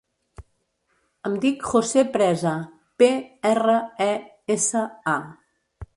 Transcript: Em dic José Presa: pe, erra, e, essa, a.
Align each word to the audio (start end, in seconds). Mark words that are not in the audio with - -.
Em 1.29 1.35
dic 1.43 1.67
José 1.73 2.05
Presa: 2.15 2.55
pe, 3.03 3.11
erra, 3.53 3.77
e, 4.07 4.11
essa, 4.57 4.87
a. 5.17 5.87